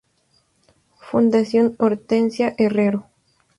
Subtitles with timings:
[1.09, 3.05] Fundación Hortensia Herrero